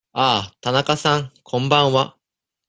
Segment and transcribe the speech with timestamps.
[0.13, 2.17] ああ、田中さん、こんばんは。